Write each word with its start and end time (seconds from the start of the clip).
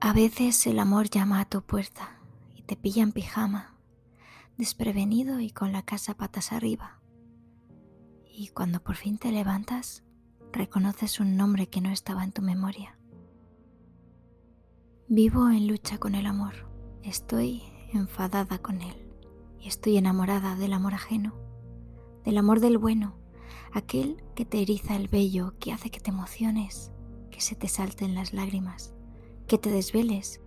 A 0.00 0.12
veces 0.12 0.64
el 0.68 0.78
amor 0.78 1.10
llama 1.10 1.40
a 1.40 1.44
tu 1.44 1.60
puerta 1.60 2.20
y 2.54 2.62
te 2.62 2.76
pilla 2.76 3.02
en 3.02 3.10
pijama, 3.10 3.74
desprevenido 4.56 5.40
y 5.40 5.50
con 5.50 5.72
la 5.72 5.82
casa 5.82 6.14
patas 6.14 6.52
arriba. 6.52 7.00
Y 8.24 8.46
cuando 8.48 8.80
por 8.80 8.94
fin 8.94 9.18
te 9.18 9.32
levantas, 9.32 10.04
reconoces 10.52 11.18
un 11.18 11.36
nombre 11.36 11.68
que 11.68 11.80
no 11.80 11.90
estaba 11.90 12.22
en 12.22 12.30
tu 12.30 12.42
memoria. 12.42 12.96
Vivo 15.08 15.50
en 15.50 15.66
lucha 15.66 15.98
con 15.98 16.14
el 16.14 16.26
amor, 16.26 16.54
estoy 17.02 17.64
enfadada 17.92 18.58
con 18.58 18.82
él 18.82 19.10
y 19.58 19.66
estoy 19.66 19.96
enamorada 19.96 20.54
del 20.54 20.74
amor 20.74 20.94
ajeno, 20.94 21.34
del 22.24 22.38
amor 22.38 22.60
del 22.60 22.78
bueno, 22.78 23.16
aquel 23.72 24.22
que 24.36 24.44
te 24.44 24.62
eriza 24.62 24.94
el 24.94 25.08
vello, 25.08 25.58
que 25.58 25.72
hace 25.72 25.90
que 25.90 25.98
te 25.98 26.10
emociones, 26.10 26.92
que 27.32 27.40
se 27.40 27.56
te 27.56 27.66
salten 27.66 28.14
las 28.14 28.32
lágrimas 28.32 28.94
que 29.48 29.58
te 29.58 29.70
desveles, 29.70 30.40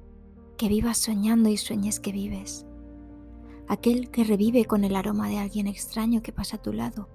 que 0.58 0.70
vivas 0.70 1.00
soñando 1.00 1.50
y 1.50 1.58
sueñes 1.58 2.00
que 2.00 2.12
vives. 2.12 2.66
Aquel 3.68 4.12
que 4.12 4.24
revive 4.24 4.66
con 4.66 4.84
el 4.84 4.96
aroma 4.96 5.28
de 5.28 5.40
alguien 5.40 5.68
extraño 5.68 6.22
que 6.22 6.32
pasa 6.32 6.58
a 6.58 6.62
tu 6.62 6.72
lado. 6.72 7.10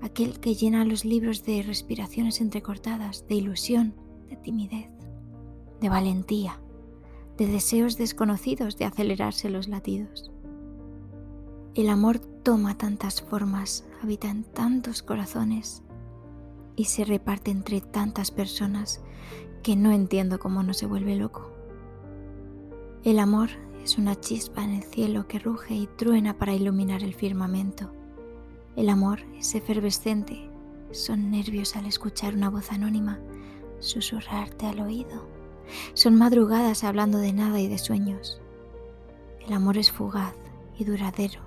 Aquel 0.00 0.40
que 0.40 0.54
llena 0.54 0.84
los 0.84 1.04
libros 1.04 1.44
de 1.44 1.62
respiraciones 1.62 2.40
entrecortadas, 2.40 3.26
de 3.28 3.34
ilusión, 3.34 3.94
de 4.28 4.36
timidez, 4.36 4.88
de 5.80 5.88
valentía, 5.88 6.60
de 7.36 7.46
deseos 7.46 7.98
desconocidos 7.98 8.78
de 8.78 8.86
acelerarse 8.86 9.50
los 9.50 9.68
latidos. 9.68 10.32
El 11.74 11.90
amor 11.90 12.18
toma 12.18 12.78
tantas 12.78 13.20
formas, 13.20 13.84
habita 14.02 14.30
en 14.30 14.44
tantos 14.44 15.02
corazones 15.02 15.82
y 16.76 16.84
se 16.84 17.04
reparte 17.04 17.50
entre 17.50 17.80
tantas 17.80 18.30
personas 18.30 19.00
que 19.62 19.74
no 19.74 19.90
entiendo 19.90 20.38
cómo 20.38 20.62
no 20.62 20.74
se 20.74 20.86
vuelve 20.86 21.16
loco. 21.16 21.50
El 23.02 23.18
amor 23.18 23.50
es 23.82 23.98
una 23.98 24.20
chispa 24.20 24.62
en 24.62 24.70
el 24.70 24.84
cielo 24.84 25.26
que 25.26 25.38
ruge 25.38 25.74
y 25.74 25.86
truena 25.86 26.38
para 26.38 26.54
iluminar 26.54 27.02
el 27.02 27.14
firmamento. 27.14 27.92
El 28.76 28.90
amor 28.90 29.20
es 29.38 29.54
efervescente, 29.54 30.50
son 30.92 31.30
nervios 31.30 31.76
al 31.76 31.86
escuchar 31.86 32.34
una 32.34 32.50
voz 32.50 32.70
anónima 32.70 33.18
susurrarte 33.80 34.66
al 34.66 34.80
oído. 34.80 35.26
Son 35.94 36.16
madrugadas 36.16 36.84
hablando 36.84 37.18
de 37.18 37.32
nada 37.32 37.60
y 37.60 37.68
de 37.68 37.78
sueños. 37.78 38.40
El 39.46 39.52
amor 39.52 39.78
es 39.78 39.90
fugaz 39.90 40.34
y 40.78 40.84
duradero. 40.84 41.40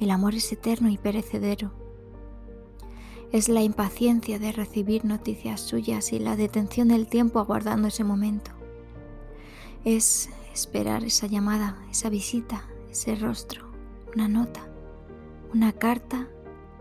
El 0.00 0.10
amor 0.10 0.34
es 0.34 0.50
eterno 0.52 0.88
y 0.88 0.98
perecedero 0.98 1.72
es 3.32 3.48
la 3.48 3.62
impaciencia 3.62 4.38
de 4.38 4.52
recibir 4.52 5.04
noticias 5.04 5.60
suyas 5.60 6.12
y 6.12 6.18
la 6.18 6.36
detención 6.36 6.88
del 6.88 7.08
tiempo 7.08 7.40
aguardando 7.40 7.88
ese 7.88 8.04
momento. 8.04 8.52
Es 9.84 10.30
esperar 10.52 11.04
esa 11.04 11.26
llamada, 11.26 11.76
esa 11.90 12.08
visita, 12.08 12.64
ese 12.90 13.16
rostro, 13.16 13.66
una 14.14 14.28
nota, 14.28 14.68
una 15.52 15.72
carta 15.72 16.28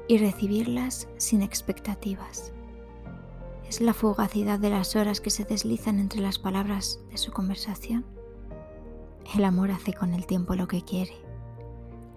y 0.07 0.17
recibirlas 0.17 1.07
sin 1.17 1.41
expectativas. 1.41 2.51
Es 3.67 3.81
la 3.81 3.93
fugacidad 3.93 4.59
de 4.59 4.69
las 4.69 4.95
horas 4.95 5.21
que 5.21 5.31
se 5.31 5.43
deslizan 5.43 5.99
entre 5.99 6.21
las 6.21 6.37
palabras 6.37 6.99
de 7.09 7.17
su 7.17 7.31
conversación. 7.31 8.05
El 9.35 9.43
amor 9.43 9.71
hace 9.71 9.93
con 9.93 10.13
el 10.13 10.27
tiempo 10.27 10.53
lo 10.53 10.67
que 10.67 10.83
quiere. 10.83 11.15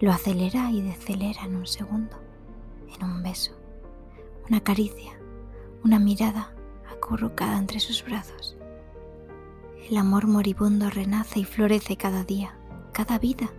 Lo 0.00 0.12
acelera 0.12 0.70
y 0.70 0.82
decelera 0.82 1.44
en 1.44 1.56
un 1.56 1.66
segundo, 1.66 2.16
en 2.94 3.04
un 3.04 3.22
beso 3.22 3.57
una 4.48 4.60
caricia, 4.60 5.12
una 5.84 5.98
mirada 5.98 6.54
acurrucada 6.90 7.58
entre 7.58 7.80
sus 7.80 8.04
brazos. 8.04 8.56
El 9.90 9.96
amor 9.96 10.26
moribundo 10.26 10.88
renace 10.90 11.40
y 11.40 11.44
florece 11.44 11.96
cada 11.96 12.24
día, 12.24 12.56
cada 12.92 13.18
vida. 13.18 13.50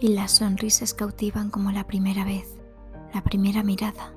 Y 0.00 0.08
las 0.08 0.32
sonrisas 0.32 0.94
cautivan 0.94 1.50
como 1.50 1.72
la 1.72 1.86
primera 1.86 2.24
vez, 2.24 2.56
la 3.14 3.22
primera 3.22 3.62
mirada, 3.62 4.12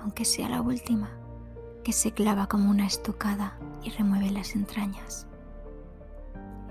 aunque 0.00 0.24
sea 0.24 0.48
la 0.48 0.62
última, 0.62 1.10
que 1.84 1.92
se 1.92 2.12
clava 2.12 2.48
como 2.48 2.70
una 2.70 2.86
estocada 2.86 3.58
y 3.82 3.90
remueve 3.90 4.30
las 4.30 4.54
entrañas. 4.54 5.26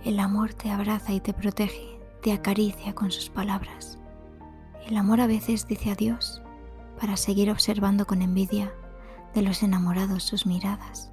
El 0.03 0.19
amor 0.19 0.53
te 0.53 0.71
abraza 0.71 1.13
y 1.13 1.19
te 1.19 1.33
protege, 1.33 1.99
te 2.21 2.31
acaricia 2.31 2.95
con 2.95 3.11
sus 3.11 3.29
palabras. 3.29 3.99
El 4.87 4.97
amor 4.97 5.21
a 5.21 5.27
veces 5.27 5.67
dice 5.67 5.91
adiós 5.91 6.41
para 6.99 7.17
seguir 7.17 7.51
observando 7.51 8.05
con 8.05 8.21
envidia 8.21 8.73
de 9.33 9.41
los 9.41 9.63
enamorados 9.63 10.23
sus 10.23 10.45
miradas. 10.45 11.11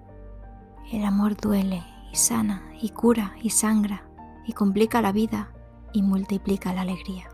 El 0.92 1.04
amor 1.04 1.36
duele 1.36 1.82
y 2.12 2.16
sana 2.16 2.62
y 2.80 2.90
cura 2.90 3.34
y 3.42 3.50
sangra 3.50 4.08
y 4.46 4.52
complica 4.52 5.02
la 5.02 5.12
vida 5.12 5.52
y 5.92 6.02
multiplica 6.02 6.72
la 6.72 6.82
alegría. 6.82 7.28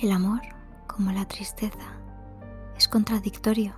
El 0.00 0.12
amor, 0.12 0.42
como 0.86 1.12
la 1.12 1.26
tristeza, 1.26 1.98
es 2.76 2.88
contradictorio, 2.88 3.74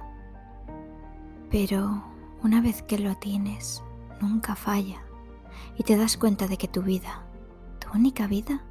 pero 1.50 2.04
una 2.42 2.60
vez 2.60 2.82
que 2.82 2.98
lo 2.98 3.16
tienes, 3.16 3.82
nunca 4.20 4.56
falla 4.56 5.02
y 5.76 5.84
te 5.84 5.96
das 5.96 6.16
cuenta 6.16 6.48
de 6.48 6.56
que 6.56 6.68
tu 6.68 6.82
vida, 6.82 7.24
tu 7.78 7.96
única 7.96 8.26
vida, 8.26 8.64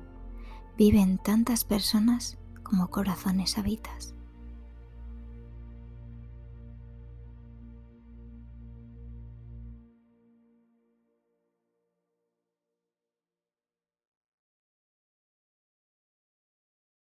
vive 0.77 0.99
en 0.99 1.17
tantas 1.17 1.63
personas 1.63 2.38
como 2.63 2.89
corazones 2.89 3.57
habitas. 3.57 4.16